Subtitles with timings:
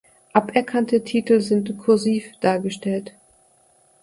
[0.33, 3.13] Aberkannte Titel sind "kursiv" dargestellt.